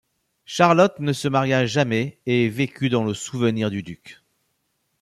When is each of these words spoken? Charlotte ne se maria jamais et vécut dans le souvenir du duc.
Charlotte 0.45 0.97
ne 0.99 1.13
se 1.13 1.27
maria 1.27 1.67
jamais 1.67 2.17
et 2.25 2.49
vécut 2.49 2.89
dans 2.89 3.03
le 3.03 3.13
souvenir 3.13 3.69
du 3.69 3.83
duc. 3.83 4.23